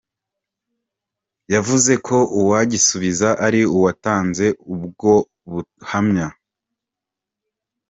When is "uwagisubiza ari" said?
2.39-3.61